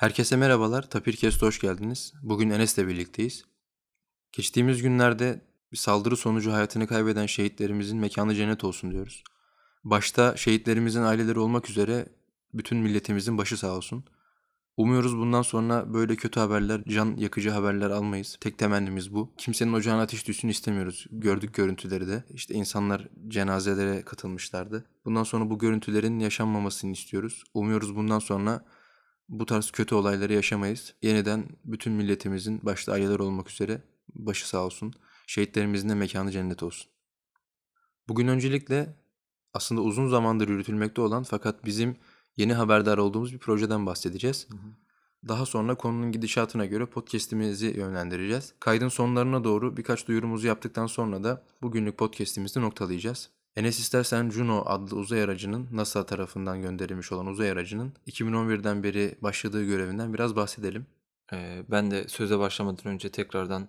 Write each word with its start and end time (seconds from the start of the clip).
Herkese 0.00 0.36
merhabalar, 0.36 0.90
Tapirkest'e 0.90 1.46
hoş 1.46 1.60
geldiniz. 1.60 2.12
Bugün 2.22 2.50
Enes'le 2.50 2.78
birlikteyiz. 2.78 3.44
Geçtiğimiz 4.32 4.82
günlerde 4.82 5.40
bir 5.72 5.76
saldırı 5.76 6.16
sonucu 6.16 6.52
hayatını 6.52 6.86
kaybeden 6.86 7.26
şehitlerimizin 7.26 7.98
mekanı 7.98 8.34
cennet 8.34 8.64
olsun 8.64 8.90
diyoruz. 8.90 9.24
Başta 9.84 10.36
şehitlerimizin 10.36 11.02
aileleri 11.02 11.38
olmak 11.38 11.70
üzere 11.70 12.06
bütün 12.54 12.78
milletimizin 12.78 13.38
başı 13.38 13.56
sağ 13.56 13.76
olsun. 13.76 14.04
Umuyoruz 14.76 15.16
bundan 15.16 15.42
sonra 15.42 15.94
böyle 15.94 16.16
kötü 16.16 16.40
haberler, 16.40 16.82
can 16.88 17.16
yakıcı 17.16 17.50
haberler 17.50 17.90
almayız. 17.90 18.36
Tek 18.40 18.58
temennimiz 18.58 19.14
bu. 19.14 19.32
Kimsenin 19.38 19.72
ocağına 19.72 20.02
ateş 20.02 20.28
düşsün 20.28 20.48
istemiyoruz. 20.48 21.06
Gördük 21.10 21.54
görüntüleri 21.54 22.08
de. 22.08 22.24
İşte 22.30 22.54
insanlar 22.54 23.08
cenazelere 23.28 24.02
katılmışlardı. 24.02 24.84
Bundan 25.04 25.24
sonra 25.24 25.50
bu 25.50 25.58
görüntülerin 25.58 26.18
yaşanmamasını 26.18 26.92
istiyoruz. 26.92 27.44
Umuyoruz 27.54 27.96
bundan 27.96 28.18
sonra 28.18 28.64
bu 29.30 29.46
tarz 29.46 29.70
kötü 29.70 29.94
olayları 29.94 30.32
yaşamayız. 30.32 30.94
Yeniden 31.02 31.48
bütün 31.64 31.92
milletimizin 31.92 32.60
başta 32.62 32.92
aileler 32.92 33.18
olmak 33.18 33.50
üzere 33.50 33.82
başı 34.14 34.48
sağ 34.48 34.64
olsun. 34.64 34.94
Şehitlerimizin 35.26 35.88
de 35.88 35.94
mekanı 35.94 36.30
cennet 36.30 36.62
olsun. 36.62 36.90
Bugün 38.08 38.28
öncelikle 38.28 38.96
aslında 39.54 39.80
uzun 39.80 40.08
zamandır 40.08 40.48
yürütülmekte 40.48 41.00
olan 41.00 41.22
fakat 41.22 41.64
bizim 41.64 41.96
yeni 42.36 42.54
haberdar 42.54 42.98
olduğumuz 42.98 43.32
bir 43.32 43.38
projeden 43.38 43.86
bahsedeceğiz. 43.86 44.48
Daha 45.28 45.46
sonra 45.46 45.74
konunun 45.74 46.12
gidişatına 46.12 46.66
göre 46.66 46.86
podcast'imizi 46.86 47.66
yönlendireceğiz. 47.66 48.54
Kaydın 48.60 48.88
sonlarına 48.88 49.44
doğru 49.44 49.76
birkaç 49.76 50.08
duyurumuzu 50.08 50.46
yaptıktan 50.46 50.86
sonra 50.86 51.24
da 51.24 51.44
bugünlük 51.62 51.98
podcast'imizi 51.98 52.60
noktalayacağız. 52.60 53.30
Enes 53.56 53.78
istersen 53.78 54.30
Juno 54.30 54.62
adlı 54.66 54.96
uzay 54.96 55.22
aracının 55.22 55.68
NASA 55.72 56.06
tarafından 56.06 56.62
gönderilmiş 56.62 57.12
olan 57.12 57.26
uzay 57.26 57.50
aracının 57.50 57.92
2011'den 58.06 58.82
beri 58.82 59.14
başladığı 59.20 59.64
görevinden 59.64 60.14
biraz 60.14 60.36
bahsedelim. 60.36 60.86
Ee, 61.32 61.62
ben 61.70 61.90
de 61.90 62.08
söze 62.08 62.38
başlamadan 62.38 62.86
önce 62.86 63.08
tekrardan 63.08 63.68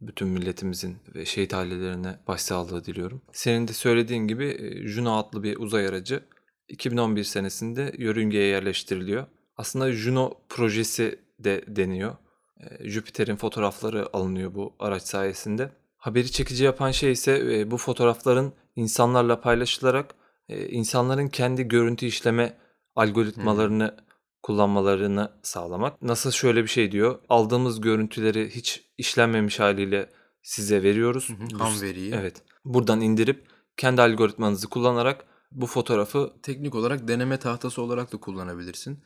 bütün 0.00 0.28
milletimizin 0.28 0.96
ve 1.14 1.24
şehit 1.24 1.54
ailelerine 1.54 2.18
başsağlığı 2.28 2.84
diliyorum. 2.84 3.22
Senin 3.32 3.68
de 3.68 3.72
söylediğin 3.72 4.26
gibi 4.26 4.46
e, 4.46 4.88
Juno 4.88 5.16
adlı 5.16 5.42
bir 5.42 5.56
uzay 5.56 5.86
aracı 5.86 6.24
2011 6.68 7.24
senesinde 7.24 7.92
yörüngeye 7.98 8.46
yerleştiriliyor. 8.46 9.26
Aslında 9.56 9.92
Juno 9.92 10.34
projesi 10.48 11.18
de 11.38 11.64
deniyor. 11.68 12.16
E, 12.60 12.88
Jüpiter'in 12.88 13.36
fotoğrafları 13.36 14.16
alınıyor 14.16 14.54
bu 14.54 14.76
araç 14.78 15.02
sayesinde. 15.02 15.70
Haberi 15.96 16.32
çekici 16.32 16.64
yapan 16.64 16.90
şey 16.90 17.12
ise 17.12 17.58
e, 17.58 17.70
bu 17.70 17.76
fotoğrafların 17.76 18.52
insanlarla 18.76 19.40
paylaşılarak 19.40 20.14
insanların 20.48 21.28
kendi 21.28 21.68
görüntü 21.68 22.06
işleme 22.06 22.58
algoritmalarını 22.96 23.88
hmm. 23.88 24.06
kullanmalarını 24.42 25.32
sağlamak. 25.42 26.02
NASA 26.02 26.30
şöyle 26.30 26.62
bir 26.62 26.68
şey 26.68 26.92
diyor. 26.92 27.18
Aldığımız 27.28 27.80
görüntüleri 27.80 28.50
hiç 28.50 28.84
işlenmemiş 28.98 29.60
haliyle 29.60 30.10
size 30.42 30.82
veriyoruz. 30.82 31.28
Ham 31.58 31.80
veriyi. 31.80 32.14
Evet. 32.14 32.42
Buradan 32.64 33.00
indirip 33.00 33.46
kendi 33.76 34.02
algoritmanızı 34.02 34.68
kullanarak 34.68 35.24
bu 35.50 35.66
fotoğrafı 35.66 36.32
teknik 36.42 36.74
olarak 36.74 37.08
deneme 37.08 37.36
tahtası 37.36 37.82
olarak 37.82 38.12
da 38.12 38.16
kullanabilirsin. 38.16 38.98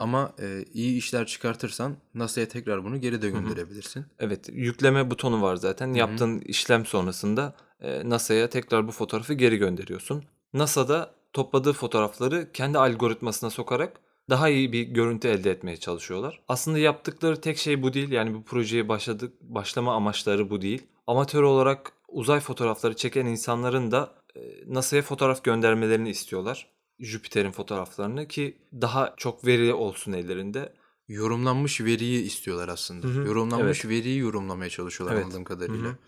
Ama 0.00 0.32
e, 0.38 0.64
iyi 0.72 0.98
işler 0.98 1.26
çıkartırsan 1.26 1.96
NASA'ya 2.14 2.48
tekrar 2.48 2.84
bunu 2.84 3.00
geri 3.00 3.22
de 3.22 3.30
gönderebilirsin. 3.30 4.06
Evet, 4.18 4.48
yükleme 4.52 5.10
butonu 5.10 5.42
var 5.42 5.56
zaten. 5.56 5.94
Yaptığın 5.94 6.40
işlem 6.40 6.86
sonrasında 6.86 7.54
e, 7.73 7.73
NASA'ya 8.04 8.50
tekrar 8.50 8.88
bu 8.88 8.92
fotoğrafı 8.92 9.34
geri 9.34 9.56
gönderiyorsun. 9.56 10.24
NASA'da 10.52 11.14
topladığı 11.32 11.72
fotoğrafları 11.72 12.52
kendi 12.52 12.78
algoritmasına 12.78 13.50
sokarak 13.50 14.00
daha 14.30 14.48
iyi 14.48 14.72
bir 14.72 14.82
görüntü 14.82 15.28
elde 15.28 15.50
etmeye 15.50 15.76
çalışıyorlar. 15.76 16.40
Aslında 16.48 16.78
yaptıkları 16.78 17.40
tek 17.40 17.58
şey 17.58 17.82
bu 17.82 17.92
değil. 17.92 18.10
Yani 18.10 18.34
bu 18.34 18.44
projeye 18.44 18.88
başladık 18.88 19.32
başlama 19.40 19.94
amaçları 19.94 20.50
bu 20.50 20.62
değil. 20.62 20.82
Amatör 21.06 21.42
olarak 21.42 21.92
uzay 22.08 22.40
fotoğrafları 22.40 22.96
çeken 22.96 23.26
insanların 23.26 23.90
da 23.90 24.14
e, 24.36 24.40
NASA'ya 24.66 25.02
fotoğraf 25.02 25.44
göndermelerini 25.44 26.10
istiyorlar. 26.10 26.66
Jüpiter'in 26.98 27.50
fotoğraflarını 27.50 28.28
ki 28.28 28.58
daha 28.72 29.14
çok 29.16 29.46
veri 29.46 29.74
olsun 29.74 30.12
ellerinde. 30.12 30.72
Yorumlanmış 31.08 31.80
veriyi 31.80 32.22
istiyorlar 32.22 32.68
aslında. 32.68 33.06
Hı 33.06 33.10
hı. 33.10 33.26
Yorumlanmış 33.26 33.84
evet. 33.84 33.94
veriyi 33.94 34.18
yorumlamaya 34.18 34.70
çalışıyorlar 34.70 35.16
evet. 35.16 35.24
anladığım 35.24 35.44
kadarıyla. 35.44 35.88
Hı 35.88 35.92
hı. 35.92 35.98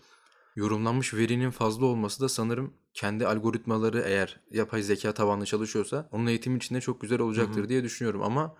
Yorumlanmış 0.57 1.13
verinin 1.13 1.49
fazla 1.49 1.85
olması 1.85 2.21
da 2.21 2.29
sanırım 2.29 2.73
kendi 2.93 3.27
algoritmaları 3.27 4.03
eğer 4.05 4.39
yapay 4.51 4.81
zeka 4.81 5.13
tabanlı 5.13 5.45
çalışıyorsa 5.45 6.09
onun 6.11 6.27
eğitim 6.27 6.57
içinde 6.57 6.81
çok 6.81 7.01
güzel 7.01 7.19
olacaktır 7.19 7.59
hı 7.59 7.63
hı. 7.63 7.69
diye 7.69 7.83
düşünüyorum 7.83 8.21
ama 8.21 8.55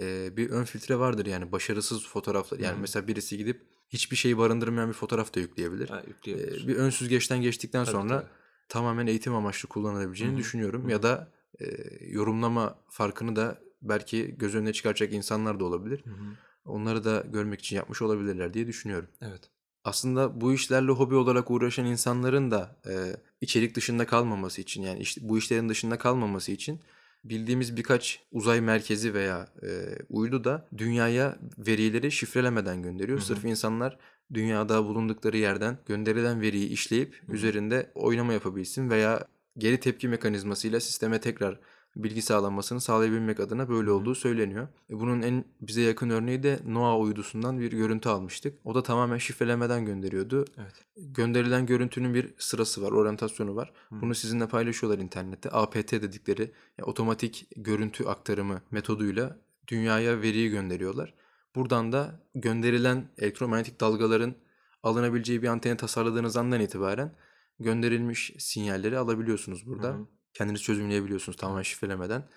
e, 0.00 0.36
bir 0.36 0.50
ön 0.50 0.64
filtre 0.64 0.98
vardır 0.98 1.26
yani 1.26 1.52
başarısız 1.52 2.06
fotoğraflar. 2.06 2.58
Yani 2.58 2.72
hı 2.72 2.76
hı. 2.76 2.80
mesela 2.80 3.08
birisi 3.08 3.38
gidip 3.38 3.66
hiçbir 3.88 4.16
şeyi 4.16 4.38
barındırmayan 4.38 4.88
bir 4.88 4.94
fotoğraf 4.94 5.34
da 5.34 5.40
yükleyebilir. 5.40 5.88
Ha. 5.88 6.02
E, 6.26 6.68
bir 6.68 6.76
ön 6.76 6.90
süzgeçten 6.90 7.42
geçtikten 7.42 7.84
tabii, 7.84 7.92
sonra 7.92 8.20
tabii. 8.20 8.30
tamamen 8.68 9.06
eğitim 9.06 9.34
amaçlı 9.34 9.68
kullanabileceğini 9.68 10.32
hı 10.32 10.36
hı. 10.36 10.40
düşünüyorum. 10.40 10.82
Hı 10.82 10.86
hı. 10.86 10.90
Ya 10.90 11.02
da 11.02 11.32
e, 11.60 11.66
yorumlama 12.00 12.78
farkını 12.90 13.36
da 13.36 13.58
belki 13.82 14.34
göz 14.38 14.54
önüne 14.54 14.72
çıkaracak 14.72 15.12
insanlar 15.12 15.60
da 15.60 15.64
olabilir. 15.64 16.04
Hı 16.04 16.10
hı. 16.10 16.24
Onları 16.64 17.04
da 17.04 17.24
görmek 17.32 17.60
için 17.60 17.76
yapmış 17.76 18.02
olabilirler 18.02 18.54
diye 18.54 18.66
düşünüyorum. 18.66 19.08
Evet. 19.20 19.50
Aslında 19.84 20.40
bu 20.40 20.52
işlerle 20.52 20.90
hobi 20.92 21.14
olarak 21.14 21.50
uğraşan 21.50 21.86
insanların 21.86 22.50
da 22.50 22.76
e, 22.86 22.92
içerik 23.40 23.74
dışında 23.74 24.06
kalmaması 24.06 24.60
için 24.60 24.82
yani 24.82 25.00
işte 25.00 25.20
bu 25.24 25.38
işlerin 25.38 25.68
dışında 25.68 25.98
kalmaması 25.98 26.52
için 26.52 26.80
bildiğimiz 27.24 27.76
birkaç 27.76 28.20
uzay 28.32 28.60
merkezi 28.60 29.14
veya 29.14 29.48
e, 29.62 29.68
uydu 30.08 30.44
da 30.44 30.68
dünyaya 30.76 31.38
verileri 31.58 32.12
şifrelemeden 32.12 32.82
gönderiyor. 32.82 33.18
Hı 33.18 33.22
hı. 33.22 33.26
Sırf 33.26 33.44
insanlar 33.44 33.98
dünyada 34.34 34.84
bulundukları 34.84 35.36
yerden 35.36 35.78
gönderilen 35.86 36.40
veriyi 36.40 36.68
işleyip 36.68 37.22
hı 37.26 37.32
hı. 37.32 37.36
üzerinde 37.36 37.90
oynama 37.94 38.32
yapabilsin 38.32 38.90
veya 38.90 39.26
geri 39.58 39.80
tepki 39.80 40.08
mekanizmasıyla 40.08 40.80
sisteme 40.80 41.20
tekrar 41.20 41.60
bilgi 41.98 42.22
sağlanmasını 42.22 42.80
sağlayabilmek 42.80 43.40
adına 43.40 43.68
böyle 43.68 43.90
olduğu 43.90 44.14
söyleniyor. 44.14 44.68
E, 44.90 45.00
bunun 45.00 45.22
en 45.22 45.44
bize 45.60 45.80
yakın 45.80 46.10
örneği 46.10 46.42
de 46.42 46.58
NOAA 46.66 46.98
uydusundan 46.98 47.60
bir 47.60 47.70
görüntü 47.70 48.08
almıştık. 48.08 48.58
O 48.64 48.74
da 48.74 48.82
tamamen 48.82 49.18
şifrelemeden 49.18 49.86
gönderiyordu. 49.86 50.44
Evet. 50.58 50.84
Gönderilen 50.96 51.66
görüntünün 51.66 52.14
bir 52.14 52.34
sırası 52.38 52.82
var, 52.82 52.92
oryantasyonu 52.92 53.56
var. 53.56 53.72
Hı. 53.88 54.00
Bunu 54.00 54.14
sizinle 54.14 54.48
paylaşıyorlar 54.48 55.02
internette. 55.02 55.50
APT 55.50 55.92
dedikleri 55.92 56.52
yani 56.78 56.90
otomatik 56.90 57.48
görüntü 57.56 58.04
aktarımı 58.04 58.62
metoduyla 58.70 59.38
dünyaya 59.68 60.22
veriyi 60.22 60.50
gönderiyorlar. 60.50 61.14
Buradan 61.54 61.92
da 61.92 62.20
gönderilen 62.34 63.08
elektromanyetik 63.18 63.80
dalgaların 63.80 64.34
alınabileceği 64.82 65.42
bir 65.42 65.48
anteni 65.48 65.76
tasarladığınız 65.76 66.36
andan 66.36 66.60
itibaren 66.60 67.12
gönderilmiş 67.60 68.32
sinyalleri 68.38 68.98
alabiliyorsunuz 68.98 69.66
burada. 69.66 69.88
Hı 69.88 69.92
hı. 69.92 70.06
Kendiniz 70.34 70.62
çözümleyebiliyorsunuz 70.62 71.36
tamamen 71.36 71.62
şifrelemeden. 71.62 72.28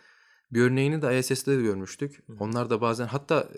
Bir 0.52 0.62
örneğini 0.62 1.02
de 1.02 1.19
ISS'te 1.19 1.57
de 1.57 1.62
görmüştük. 1.62 2.24
Hı. 2.28 2.34
Onlar 2.40 2.69
da 2.69 2.81
bazen 2.81 3.07
hatta 3.07 3.50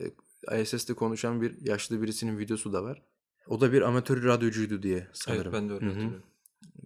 e, 0.51 0.61
ISS'te 0.61 0.93
konuşan 0.93 1.41
bir 1.41 1.61
yaşlı 1.61 2.01
birisinin 2.01 2.39
videosu 2.39 2.73
da 2.73 2.83
var. 2.83 3.01
O 3.47 3.61
da 3.61 3.73
bir 3.73 3.81
amatör 3.81 4.23
radyocuydu 4.23 4.83
diye 4.83 5.07
sanırım. 5.13 5.41
Evet 5.43 5.53
ben 5.53 5.69
de 5.69 5.73
öyle 5.73 5.85
hatırlıyorum. 5.85 6.23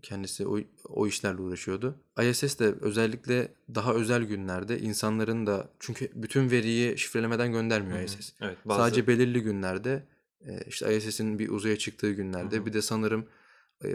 Kendisi 0.02 0.48
o, 0.48 0.60
o 0.90 1.08
işlerle 1.08 1.42
uğraşıyordu. 1.42 1.96
ISS 2.22 2.60
de 2.60 2.74
özellikle 2.82 3.52
daha 3.76 3.94
özel 3.94 4.24
günlerde 4.24 4.80
insanların 4.80 5.48
da 5.48 5.70
çünkü 5.80 6.12
bütün 6.16 6.52
veriyi 6.52 6.98
şifrelemeden 6.98 7.52
göndermiyor 7.52 7.98
Hı-hı. 7.98 8.06
ISS. 8.06 8.34
Evet, 8.42 8.58
bazı... 8.66 8.80
Sadece 8.80 9.08
belirli 9.08 9.42
günlerde 9.42 10.04
e, 10.42 10.62
işte 10.68 10.98
ISS'in 10.98 11.40
bir 11.40 11.50
uzaya 11.50 11.78
çıktığı 11.78 12.12
günlerde 12.12 12.56
Hı-hı. 12.56 12.66
bir 12.66 12.74
de 12.74 12.82
sanırım 12.82 13.26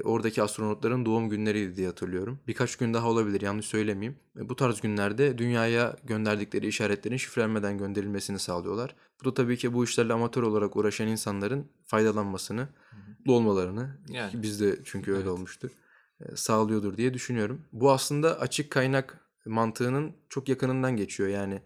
oradaki 0.05 0.43
astronotların 0.43 1.07
doğum 1.07 1.29
günleriydi 1.29 1.77
diye 1.77 1.87
hatırlıyorum. 1.87 2.41
Birkaç 2.47 2.77
gün 2.77 2.95
daha 2.95 3.09
olabilir 3.09 3.41
yanlış 3.41 3.67
söylemeyeyim. 3.67 4.19
E, 4.37 4.49
bu 4.49 4.57
tarz 4.57 4.81
günlerde 4.81 5.39
dünyaya 5.39 5.97
gönderdikleri 6.05 6.67
işaretlerin 6.67 7.17
şifrelenmeden 7.17 7.79
gönderilmesini 7.79 8.39
sağlıyorlar. 8.39 8.97
Bu 9.21 9.25
da 9.25 9.35
tabii 9.35 9.57
ki 9.57 9.75
bu 9.75 9.85
işlerle 9.85 10.13
amatör 10.13 10.43
olarak 10.43 10.77
uğraşan 10.77 11.09
insanların 11.09 11.67
faydalanmasını, 11.85 12.69
mutlu 13.09 13.33
olmalarını, 13.33 13.99
yani. 14.09 14.43
bizde 14.43 14.79
çünkü 14.85 15.11
öyle 15.11 15.23
evet. 15.23 15.33
olmuştu, 15.33 15.71
e, 16.21 16.37
sağlıyordur 16.37 16.97
diye 16.97 17.15
düşünüyorum. 17.15 17.61
Bu 17.73 17.93
aslında 17.93 18.41
açık 18.41 18.71
kaynak 18.71 19.21
mantığının 19.47 20.13
çok 20.29 20.49
yakınından 20.49 20.97
geçiyor 20.97 21.29
yani. 21.29 21.63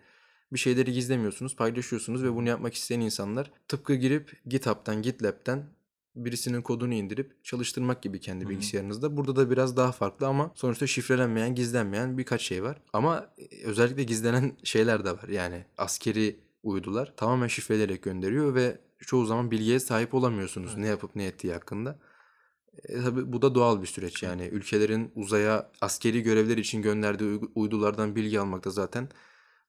Bir 0.52 0.58
şeyleri 0.58 0.92
gizlemiyorsunuz, 0.92 1.56
paylaşıyorsunuz 1.56 2.24
ve 2.24 2.34
bunu 2.34 2.48
yapmak 2.48 2.74
isteyen 2.74 3.00
insanlar 3.00 3.50
tıpkı 3.68 3.94
girip 3.94 4.40
GitHub'tan, 4.46 5.02
GitLab'ten 5.02 5.75
birisinin 6.16 6.62
kodunu 6.62 6.94
indirip 6.94 7.44
çalıştırmak 7.44 8.02
gibi 8.02 8.20
kendi 8.20 8.44
Hı-hı. 8.44 8.50
bilgisayarınızda. 8.50 9.16
Burada 9.16 9.36
da 9.36 9.50
biraz 9.50 9.76
daha 9.76 9.92
farklı 9.92 10.26
ama 10.26 10.52
sonuçta 10.54 10.86
şifrelenmeyen, 10.86 11.54
gizlenmeyen 11.54 12.18
birkaç 12.18 12.42
şey 12.42 12.62
var. 12.62 12.82
Ama 12.92 13.30
e, 13.38 13.64
özellikle 13.64 14.02
gizlenen 14.02 14.52
şeyler 14.64 15.04
de 15.04 15.12
var. 15.12 15.28
Yani 15.28 15.64
askeri 15.78 16.40
uydular 16.62 17.12
tamamen 17.16 17.46
şifrelerek 17.46 18.02
gönderiyor 18.02 18.54
ve 18.54 18.78
çoğu 18.98 19.26
zaman 19.26 19.50
bilgiye 19.50 19.80
sahip 19.80 20.14
olamıyorsunuz 20.14 20.70
evet. 20.70 20.78
ne 20.78 20.86
yapıp 20.86 21.16
ne 21.16 21.24
ettiği 21.24 21.52
hakkında. 21.52 21.98
E, 22.84 23.02
tabii 23.02 23.32
bu 23.32 23.42
da 23.42 23.54
doğal 23.54 23.82
bir 23.82 23.86
süreç 23.86 24.22
yani 24.22 24.46
ülkelerin 24.46 25.12
uzaya 25.14 25.70
askeri 25.80 26.22
görevler 26.22 26.56
için 26.56 26.82
gönderdiği 26.82 27.40
uydulardan 27.54 28.16
bilgi 28.16 28.40
almak 28.40 28.64
da 28.64 28.70
zaten 28.70 29.08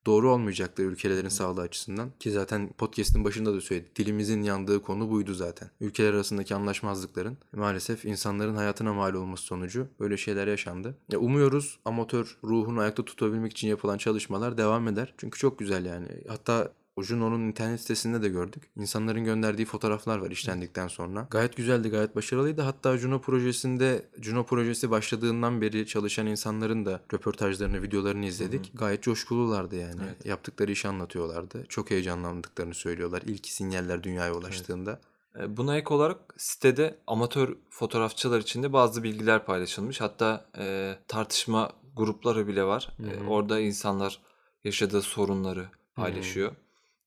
doğru 0.07 0.31
olmayacaktır 0.31 0.83
ülkelerin 0.83 1.29
sağlığı 1.29 1.61
açısından. 1.61 2.11
Ki 2.19 2.31
zaten 2.31 2.69
podcast'in 2.77 3.23
başında 3.23 3.53
da 3.53 3.61
söyledik. 3.61 3.95
Dilimizin 3.95 4.43
yandığı 4.43 4.81
konu 4.81 5.09
buydu 5.09 5.33
zaten. 5.33 5.69
Ülkeler 5.81 6.13
arasındaki 6.13 6.55
anlaşmazlıkların 6.55 7.37
maalesef 7.51 8.05
insanların 8.05 8.55
hayatına 8.55 8.93
mal 8.93 9.13
olması 9.13 9.43
sonucu 9.43 9.87
böyle 9.99 10.17
şeyler 10.17 10.47
yaşandı. 10.47 10.95
Ya 11.11 11.19
umuyoruz 11.19 11.79
amatör 11.85 12.37
ruhunu 12.43 12.79
ayakta 12.79 13.05
tutabilmek 13.05 13.51
için 13.51 13.67
yapılan 13.67 13.97
çalışmalar 13.97 14.57
devam 14.57 14.87
eder. 14.87 15.13
Çünkü 15.17 15.39
çok 15.39 15.59
güzel 15.59 15.85
yani. 15.85 16.07
Hatta 16.27 16.71
o 16.97 17.03
Juno'nun 17.03 17.47
internet 17.47 17.81
sitesinde 17.81 18.21
de 18.21 18.29
gördük. 18.29 18.63
İnsanların 18.75 19.25
gönderdiği 19.25 19.65
fotoğraflar 19.65 20.17
var 20.17 20.31
işlendikten 20.31 20.87
sonra. 20.87 21.27
Gayet 21.31 21.55
güzeldi, 21.55 21.89
gayet 21.89 22.15
başarılıydı. 22.15 22.61
Hatta 22.61 22.97
Juno 22.97 23.21
projesinde, 23.21 24.05
Juno 24.21 24.45
projesi 24.45 24.91
başladığından 24.91 25.61
beri 25.61 25.87
çalışan 25.87 26.27
insanların 26.27 26.85
da 26.85 27.01
röportajlarını, 27.13 27.81
videolarını 27.81 28.25
izledik. 28.25 28.71
Gayet 28.73 29.03
coşkululardı 29.03 29.75
yani. 29.75 30.01
Evet. 30.05 30.25
Yaptıkları 30.25 30.71
işi 30.71 30.87
anlatıyorlardı. 30.87 31.65
Çok 31.69 31.91
heyecanlandıklarını 31.91 32.73
söylüyorlar. 32.73 33.21
İlk 33.25 33.47
sinyaller 33.47 34.03
dünyaya 34.03 34.33
ulaştığında. 34.33 34.99
E, 35.39 35.57
Buna 35.57 35.77
ek 35.77 35.93
olarak 35.93 36.17
sitede 36.37 36.99
amatör 37.07 37.55
fotoğrafçılar 37.69 38.39
için 38.39 38.63
de 38.63 38.73
bazı 38.73 39.03
bilgiler 39.03 39.45
paylaşılmış. 39.45 40.01
Hatta 40.01 40.45
e, 40.57 40.95
tartışma 41.07 41.71
grupları 41.95 42.47
bile 42.47 42.63
var. 42.63 42.89
E, 42.99 43.03
Hı 43.03 43.23
hı. 43.23 43.27
orada 43.27 43.59
insanlar 43.59 44.19
yaşadığı 44.63 45.01
sorunları 45.01 45.65
paylaşıyor. 45.95 46.51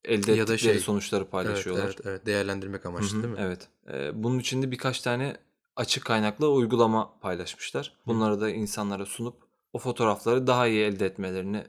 Elde 0.05 0.32
Ya 0.32 0.47
da 0.47 0.58
şey, 0.58 0.79
sonuçları 0.79 1.23
Evet, 1.23 1.32
paylaşıyorlar. 1.32 1.85
evet, 1.85 2.00
evet. 2.05 2.26
Değerlendirmek 2.26 2.85
Hı 2.85 2.88
amaçlı 2.88 3.19
hı, 3.19 3.23
değil 3.23 3.35
mi? 3.35 3.41
Evet. 3.43 3.69
E, 3.93 4.23
bunun 4.23 4.38
için 4.38 4.62
de 4.62 4.70
birkaç 4.70 5.00
tane 5.00 5.37
açık 5.76 6.05
kaynaklı 6.05 6.50
uygulama 6.50 7.19
paylaşmışlar. 7.20 7.97
Bunları 8.06 8.41
da 8.41 8.50
insanlara 8.50 9.06
sunup 9.06 9.37
o 9.73 9.79
fotoğrafları 9.79 10.47
daha 10.47 10.67
iyi 10.67 10.81
elde 10.85 11.06
etmelerini 11.06 11.64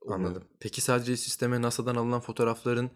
umuyorum. 0.00 0.26
Anladım. 0.26 0.44
Peki 0.60 0.80
sadece 0.80 1.16
sisteme 1.16 1.62
NASA'dan 1.62 1.94
alınan 1.94 2.20
fotoğrafların 2.20 2.90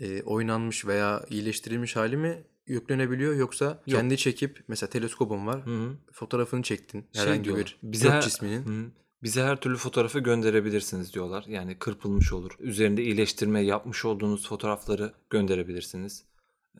e, 0.00 0.22
oynanmış 0.22 0.86
veya 0.86 1.24
iyileştirilmiş 1.30 1.96
hali 1.96 2.16
mi 2.16 2.44
yüklenebiliyor 2.66 3.34
yoksa 3.34 3.82
kendi 3.86 4.16
çekip 4.16 4.64
mesela 4.68 4.90
teleskopun 4.90 5.46
var 5.46 5.66
Hı 5.66 5.70
hı. 5.70 5.96
fotoğrafını 6.12 6.62
çektin 6.62 7.06
Şey 7.12 7.22
herhangi 7.22 7.44
diyorlar, 7.44 7.78
bir 7.82 7.92
bize 7.92 8.08
gök 8.08 8.22
cisminin 8.22 8.64
Hı. 8.64 8.90
Bize 9.22 9.42
her 9.42 9.60
türlü 9.60 9.76
fotoğrafı 9.76 10.18
gönderebilirsiniz 10.18 11.14
diyorlar. 11.14 11.44
Yani 11.48 11.78
kırpılmış 11.78 12.32
olur. 12.32 12.56
Üzerinde 12.58 13.02
iyileştirme 13.02 13.60
yapmış 13.60 14.04
olduğunuz 14.04 14.48
fotoğrafları 14.48 15.12
gönderebilirsiniz. 15.30 16.24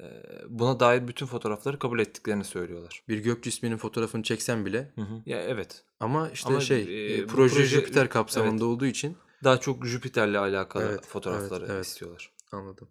Ee, 0.01 0.23
Buna 0.49 0.81
dair 0.81 1.09
bütün 1.09 1.27
fotoğrafları 1.27 1.79
kabul 1.79 1.99
ettiklerini 1.99 2.45
söylüyorlar. 2.45 3.03
bir 3.09 3.19
gök 3.19 3.43
cisminin 3.43 3.77
fotoğrafını 3.77 4.23
çeksen 4.23 4.67
bile 4.67 4.93
Ya 5.27 5.43
evet. 5.43 5.85
ama 6.01 6.31
işte 6.31 6.49
Ama, 6.49 6.61
şey 6.61 6.83
e, 6.83 7.15
e, 7.17 7.27
proje, 7.27 7.57
proje- 7.61 7.65
Jüpiter 7.65 8.09
kapsamında 8.09 8.65
olduğu 8.65 8.87
için 8.87 9.17
Daha 9.45 9.61
çok 9.61 9.87
Jüpiter'le 9.87 10.35
alakalı 10.39 10.85
Evet, 10.85 11.07
fotoğrafları 11.07 11.65
evet, 11.65 11.73
evet. 11.75 11.87
istiyorlar. 11.87 12.33
anladım. 12.53 12.89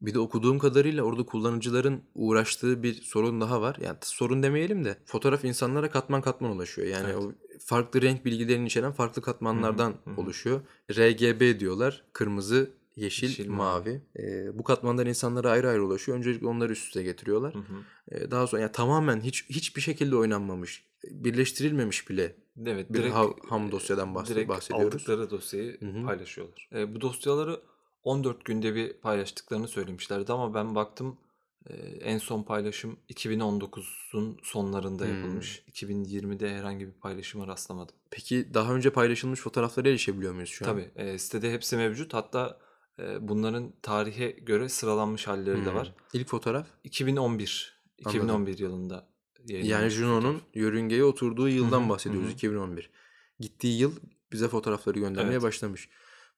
Bir 0.00 0.14
de 0.14 0.18
okuduğum 0.18 0.58
kadarıyla 0.58 1.02
orada 1.02 1.22
kullanıcıların 1.26 2.02
uğraştığı 2.14 2.82
bir 2.82 2.94
sorun 2.94 3.40
daha 3.40 3.60
var. 3.60 3.76
Yani 3.80 3.96
sorun 4.02 4.42
demeyelim 4.42 4.84
de 4.84 4.96
fotoğraf 5.04 5.44
insanlara 5.44 5.90
katman 5.90 6.22
katman 6.22 6.50
ulaşıyor. 6.50 6.88
Yani 6.88 7.04
Evet. 7.06 7.16
o 7.16 7.32
farklı 7.60 8.02
renk 8.02 8.24
bilgilerini 8.24 8.66
içeren 8.66 8.92
farklı 8.92 9.22
katmanlardan 9.22 9.90
Hı 9.90 9.94
hı, 10.04 10.10
hı 10.10 10.16
hı. 10.16 10.20
oluşuyor. 10.20 10.60
RGB 10.90 11.60
diyorlar. 11.60 12.04
Kırmızı, 12.12 12.70
yeşil, 12.96 13.28
Yeşil, 13.28 13.48
mavi. 13.50 14.02
Ee, 14.18 14.58
bu 14.58 14.64
katmanlar 14.64 15.06
insanlara 15.06 15.50
ayrı 15.50 15.68
ayrı 15.68 15.84
ulaşıyor. 15.84 16.18
Öncelikle 16.18 16.46
onları 16.46 16.72
üst 16.72 16.86
üste 16.86 17.02
getiriyorlar. 17.02 17.54
Ee, 18.10 18.30
daha 18.30 18.46
sonra 18.46 18.62
yani 18.62 18.72
tamamen 18.72 19.20
hiç 19.20 19.44
hiçbir 19.50 19.80
şekilde 19.80 20.16
oynanmamış, 20.16 20.84
birleştirilmemiş 21.10 22.08
bile 22.10 22.36
Evet, 22.66 22.92
Bir 22.92 23.04
ha- 23.04 23.26
ham 23.48 23.72
dosyadan 23.72 24.08
bahs- 24.08 24.28
direkt 24.28 24.48
bahsediyoruz. 24.48 24.94
aldıkları 24.94 25.30
dosyayı 25.30 25.80
Hı 25.80 25.86
hı. 25.86 26.04
paylaşıyorlar. 26.04 26.68
E, 26.74 26.94
bu 26.94 27.00
dosyaları 27.00 27.60
14 28.06 28.44
günde 28.44 28.74
bir 28.74 28.92
paylaştıklarını 28.92 29.68
söylemişlerdi 29.68 30.32
ama 30.32 30.54
ben 30.54 30.74
baktım 30.74 31.16
e, 31.70 31.74
en 32.00 32.18
son 32.18 32.42
paylaşım 32.42 32.96
2019'un 33.08 34.38
sonlarında 34.42 35.04
Hmm. 35.04 35.14
yapılmış. 35.14 35.62
2020'de 35.72 36.54
herhangi 36.54 36.86
bir 36.86 36.92
paylaşıma 36.92 37.46
rastlamadım. 37.46 37.94
Peki 38.10 38.54
daha 38.54 38.74
önce 38.74 38.90
paylaşılmış 38.90 39.40
fotoğraflara 39.40 39.88
erişebiliyor 39.88 40.32
muyuz 40.34 40.48
şu 40.50 40.64
an? 40.64 40.70
Tabii 40.70 40.90
e, 40.96 41.18
sitede 41.18 41.52
hepsi 41.52 41.76
mevcut. 41.76 42.14
Hatta 42.14 42.58
e, 42.98 43.28
bunların 43.28 43.72
tarihe 43.82 44.30
göre 44.30 44.68
sıralanmış 44.68 45.26
halleri 45.28 45.64
de 45.64 45.68
Hmm. 45.68 45.74
var. 45.74 45.94
İlk 46.12 46.28
fotoğraf 46.28 46.66
2011 46.84 47.80
Anladım. 48.04 48.20
2011 48.20 48.58
yılında 48.58 49.06
yani 49.48 49.88
Juno'nun 49.90 50.42
yörüngeye 50.54 51.04
oturduğu 51.04 51.48
yıldan 51.48 51.88
bahsediyoruz 51.88 52.28
hı 52.28 52.32
hı. 52.32 52.34
2011. 52.34 52.90
Gittiği 53.40 53.80
yıl 53.80 53.92
bize 54.32 54.48
fotoğrafları 54.48 54.98
göndermeye 54.98 55.32
Evet. 55.32 55.42
başlamış. 55.42 55.88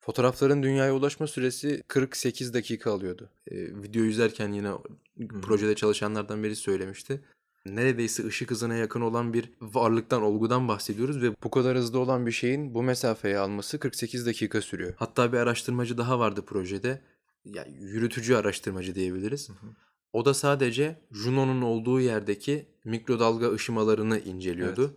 Fotoğrafların 0.09 0.63
dünyaya 0.63 0.95
ulaşma 0.95 1.27
süresi 1.27 1.83
48 1.89 2.55
dakika 2.55 2.93
alıyordu. 2.93 3.31
Ee, 3.51 3.57
video 3.57 4.05
izlerken 4.05 4.53
yine 4.53 4.69
hı. 4.69 5.41
projede 5.43 5.75
çalışanlardan 5.75 6.43
biri 6.43 6.57
söylemişti. 6.57 7.21
Neredeyse 7.67 8.27
ışık 8.27 8.51
hızına 8.51 8.75
yakın 8.75 9.01
olan 9.01 9.33
bir 9.33 9.53
varlıktan, 9.61 10.23
olgudan 10.23 10.69
bahsediyoruz 10.69 11.23
ve 11.23 11.35
bu 11.45 11.51
kadar 11.51 11.77
hızlı 11.77 11.99
olan 11.99 12.27
bir 12.27 12.33
şeyin 12.33 12.75
bu 12.75 12.83
mesafeye 12.83 13.39
alması 13.39 13.79
48 13.79 14.27
dakika 14.27 14.61
sürüyor. 14.61 14.95
Hatta 14.97 15.33
bir 15.33 15.39
araştırmacı 15.39 15.99
daha 15.99 16.19
vardı 16.19 16.43
projede. 16.47 17.03
Yani 17.45 17.73
yürütücü 17.81 18.35
araştırmacı 18.35 18.95
diyebiliriz. 18.95 19.49
Hı 19.49 19.53
hı. 19.53 19.67
O 20.13 20.25
da 20.25 20.35
sadece 20.35 20.97
Juno'nun 21.13 21.63
olduğu 21.63 22.01
yerdeki 22.01 22.67
mikrodalga 22.85 23.53
ışımalarını 23.53 24.19
inceliyordu. 24.19 24.97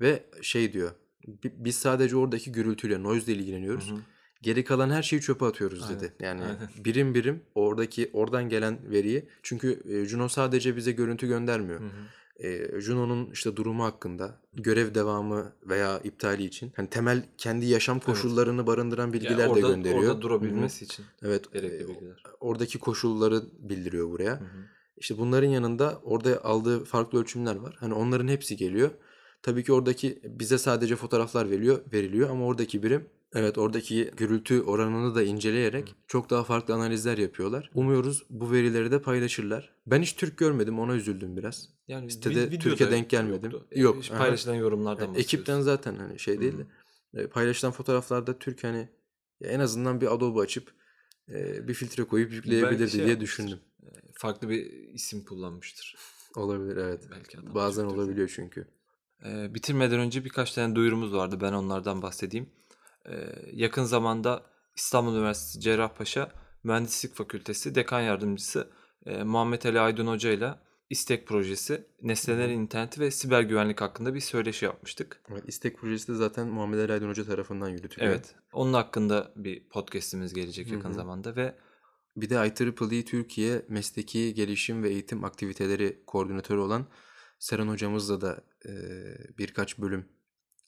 Ve 0.00 0.24
şey 0.42 0.72
diyor. 0.72 0.90
"Bi- 1.26 1.54
Biz 1.56 1.76
sadece 1.76 2.16
oradaki 2.16 2.52
gürültüyle, 2.52 3.02
noise 3.02 3.32
ile 3.32 3.40
ilgileniyoruz. 3.40 3.90
Hı 3.90 3.94
hı. 3.94 3.98
Geri 4.42 4.64
kalan 4.64 4.90
her 4.90 5.02
şeyi 5.02 5.22
çöpe 5.22 5.44
atıyoruz 5.44 5.82
Aynen, 5.82 6.00
dedi. 6.00 6.12
Yani 6.20 6.42
aynen. 6.42 6.68
birim 6.84 7.14
birim 7.14 7.42
oradaki 7.54 8.10
oradan 8.12 8.48
gelen 8.48 8.78
veriyi 8.90 9.28
çünkü 9.42 9.80
e, 9.88 10.04
Juno 10.04 10.28
sadece 10.28 10.76
bize 10.76 10.92
görüntü 10.92 11.26
göndermiyor. 11.26 11.80
Hı 11.80 11.84
hı. 11.84 11.90
E, 12.46 12.80
Juno'nun 12.80 13.30
işte 13.32 13.56
durumu 13.56 13.84
hakkında 13.84 14.40
görev 14.54 14.94
devamı 14.94 15.52
veya 15.66 15.98
iptali 16.04 16.44
için 16.44 16.72
hani 16.76 16.88
temel 16.90 17.22
kendi 17.38 17.66
yaşam 17.66 18.00
koşullarını 18.00 18.66
barındıran 18.66 19.02
Yani 19.04 19.12
bilgiler 19.12 19.46
de 19.46 19.48
orada, 19.48 19.68
gönderiyor. 19.68 20.02
orada 20.02 20.22
durabilmesi 20.22 20.84
için 20.84 21.04
Evet. 21.22 21.52
gerekli 21.52 21.84
e, 21.84 21.88
bilgiler. 21.88 22.22
oradaki 22.40 22.78
koşulları 22.78 23.42
bildiriyor 23.58 24.10
buraya. 24.10 24.40
Hı 24.40 24.44
hı. 24.44 24.64
İşte 24.96 25.18
bunların 25.18 25.48
yanında 25.48 26.00
orada 26.02 26.44
aldığı 26.44 26.84
farklı 26.84 27.20
ölçümler 27.20 27.56
var. 27.56 27.76
Hani 27.80 27.94
onların 27.94 28.28
hepsi 28.28 28.56
geliyor. 28.56 28.90
Tabii 29.42 29.64
ki 29.64 29.72
oradaki 29.72 30.20
bize 30.24 30.58
sadece 30.58 30.96
fotoğraflar 30.96 31.50
veriliyor, 31.50 31.80
veriliyor 31.92 32.30
ama 32.30 32.46
oradaki 32.46 32.82
birim 32.82 33.06
evet 33.34 33.58
oradaki 33.58 34.10
gürültü 34.16 34.60
oranını 34.62 35.14
da 35.14 35.22
inceleyerek 35.22 35.94
çok 36.06 36.30
daha 36.30 36.44
farklı 36.44 36.74
analizler 36.74 37.18
yapıyorlar. 37.18 37.70
Umuyoruz 37.74 38.22
bu 38.30 38.52
verileri 38.52 38.90
de 38.90 39.02
paylaşırlar. 39.02 39.72
Ben 39.86 40.02
hiç 40.02 40.16
Türk 40.16 40.38
görmedim 40.38 40.78
ona 40.78 40.94
üzüldüm 40.94 41.36
biraz. 41.36 41.68
Yani 41.88 42.10
Sitede 42.10 42.58
Türkiye 42.58 42.90
denk 42.90 43.10
gelmedim. 43.10 43.50
yoktu. 43.50 43.68
Yok, 43.74 43.96
E, 43.96 44.00
işte 44.00 44.14
aha. 44.14 44.22
Paylaşılan 44.22 44.54
yorumlardan 44.54 45.04
Yani 45.06 45.18
ekipten 45.18 45.60
zaten 45.60 45.96
hani 45.96 46.18
şey 46.18 46.40
değil 46.40 46.54
de 46.58 46.66
paylaşılan 47.26 47.72
fotoğraflarda 47.72 48.38
Türk 48.38 48.64
hani 48.64 48.88
en 49.40 49.60
azından 49.60 50.00
bir 50.00 50.14
Adobe 50.14 50.40
açıp 50.40 50.72
e, 51.28 51.68
bir 51.68 51.74
filtre 51.74 52.04
koyup 52.04 52.32
yükleyebilirdi 52.32 52.90
şey 52.90 53.06
diye 53.06 53.20
düşündüm. 53.20 53.58
E, 53.82 53.88
Farklı 54.12 54.48
bir 54.48 54.66
isim 54.92 55.24
kullanmıştır. 55.24 55.96
Olabilir 56.36 56.76
evet. 56.76 57.08
Belki 57.10 57.38
adam 57.38 57.54
Bazen 57.54 57.84
olabiliyor 57.84 58.32
çünkü. 58.34 58.66
E, 59.24 59.54
bitirmeden 59.54 60.00
önce 60.00 60.24
birkaç 60.24 60.52
tane 60.52 60.74
duyurumuz 60.74 61.12
vardı. 61.12 61.38
Ben 61.40 61.52
onlardan 61.52 62.02
bahsedeyim. 62.02 62.46
E, 63.10 63.14
yakın 63.52 63.84
zamanda 63.84 64.42
İstanbul 64.76 65.14
Üniversitesi 65.14 65.60
Cerrahpaşa 65.60 66.32
Mühendislik 66.64 67.14
Fakültesi 67.14 67.74
Dekan 67.74 68.00
Yardımcısı 68.00 68.70
e, 69.06 69.22
Muhammed 69.22 69.62
Ali 69.62 69.80
Aydın 69.80 70.06
Hoca 70.06 70.30
ile 70.30 70.54
İstek 70.90 71.26
projesi, 71.26 71.86
nesnelerin 72.02 72.60
interneti 72.60 73.00
ve 73.00 73.10
siber 73.10 73.42
güvenlik 73.42 73.80
hakkında 73.80 74.14
bir 74.14 74.20
söyleşi 74.20 74.64
yapmıştık. 74.64 75.22
Evet, 75.30 75.44
İstek 75.46 75.78
projesi 75.78 76.12
de 76.12 76.14
zaten 76.14 76.48
Muhammed 76.48 76.78
Ali 76.78 76.92
Aydın 76.92 77.08
Hoca 77.08 77.24
tarafından 77.24 77.68
yürütülüyor. 77.68 78.12
Evet. 78.12 78.34
Onun 78.52 78.72
hakkında 78.72 79.32
bir 79.36 79.68
podcast'imiz 79.68 80.34
gelecek 80.34 80.70
yakın 80.72 80.88
Hı 80.88 80.92
hı. 80.92 80.94
zamanda 80.94 81.36
ve 81.36 81.54
Bir 82.16 82.30
de 82.30 82.34
IEEE 82.34 83.04
Türkiye 83.04 83.62
Mesleki 83.68 84.34
Gelişim 84.34 84.82
ve 84.82 84.88
Eğitim 84.88 85.24
Aktiviteleri 85.24 86.02
Koordinatörü 86.06 86.58
olan 86.58 86.86
Seren 87.38 87.68
hocamızla 87.68 88.20
da 88.20 88.44
e, 88.66 88.72
birkaç 89.38 89.78
bölüm 89.78 90.08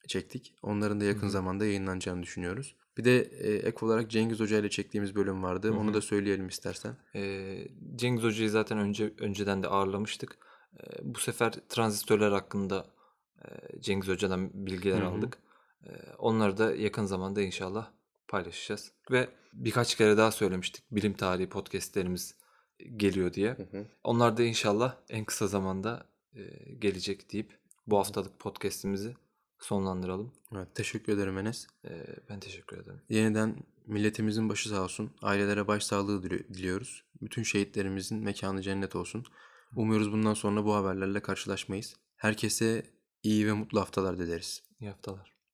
çektik. 0.08 0.54
Onların 0.62 1.00
da 1.00 1.04
yakın 1.04 1.22
Hı 1.22 1.26
hı. 1.26 1.30
zamanda 1.30 1.66
yayınlanacağını 1.66 2.22
düşünüyoruz. 2.22 2.76
Bir 2.98 3.04
de 3.04 3.20
e, 3.20 3.52
ek 3.54 3.86
olarak 3.86 4.10
Cengiz 4.10 4.40
Hoca 4.40 4.58
ile 4.58 4.70
çektiğimiz 4.70 5.14
bölüm 5.14 5.42
vardı. 5.42 5.68
Hı 5.68 5.72
hı. 5.72 5.78
Onu 5.78 5.94
da 5.94 6.00
söyleyelim 6.00 6.48
istersen. 6.48 6.96
Ee, 7.14 7.68
Cengiz 7.96 8.24
Hoca'yı 8.24 8.50
zaten 8.50 8.78
önce 8.78 9.14
önceden 9.18 9.62
de 9.62 9.68
ağırlamıştık. 9.68 10.38
Ee, 10.80 10.84
bu 11.02 11.18
sefer 11.18 11.52
transistörler 11.68 12.32
hakkında 12.32 12.86
e, 13.44 13.80
Cengiz 13.80 14.08
Hoca'dan 14.08 14.66
bilgiler 14.66 15.00
Hı 15.00 15.04
hı. 15.04 15.08
aldık. 15.08 15.38
Ee, 15.86 15.90
onları 16.18 16.58
da 16.58 16.74
yakın 16.74 17.04
zamanda 17.04 17.42
inşallah 17.42 17.90
paylaşacağız. 18.28 18.92
Ve 19.10 19.28
birkaç 19.52 19.94
kere 19.94 20.16
daha 20.16 20.30
söylemiştik 20.30 20.84
bilim 20.90 21.12
tarihi 21.12 21.48
podcastlerimiz 21.48 22.34
geliyor 22.96 23.32
diye. 23.32 23.56
Onlar 24.04 24.36
da 24.36 24.42
inşallah 24.42 24.96
en 25.10 25.24
kısa 25.24 25.46
zamanda 25.46 26.06
e, 26.34 26.72
gelecek 26.78 27.32
deyip 27.32 27.58
bu 27.86 27.98
haftalık 27.98 28.38
podcastimizi 28.38 29.14
sonlandıralım. 29.64 30.32
Evet, 30.56 30.74
teşekkür 30.74 31.12
ederim 31.12 31.38
Enes. 31.38 31.66
Ee, 31.84 32.06
ben 32.28 32.40
teşekkür 32.40 32.78
ederim. 32.78 33.00
Yeniden 33.08 33.56
Milletimizin 33.86 34.48
başı 34.48 34.68
sağ 34.68 34.82
olsun. 34.82 35.10
Ailelere 35.22 35.66
başsağlığı 35.68 36.22
dili- 36.22 36.54
diliyoruz. 36.54 37.04
Bütün 37.22 37.42
şehitlerimizin 37.42 38.18
mekanı 38.24 38.62
cennet 38.62 38.96
olsun. 38.96 39.24
Umuyoruz 39.76 40.12
bundan 40.12 40.34
sonra 40.34 40.64
bu 40.64 40.74
haberlerle 40.74 41.20
karşılaşmayız. 41.22 41.96
Herkese 42.16 42.86
iyi 43.22 43.46
ve 43.46 43.52
mutlu 43.52 43.80
haftalar 43.80 44.18
dileriz. 44.18 44.62
İyi 44.80 44.90
haftalar. 44.90 45.32